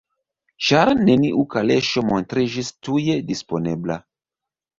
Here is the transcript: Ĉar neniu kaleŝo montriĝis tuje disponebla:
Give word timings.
Ĉar 0.67 0.91
neniu 1.09 1.43
kaleŝo 1.55 2.03
montriĝis 2.13 2.73
tuje 2.89 3.19
disponebla: 3.29 4.01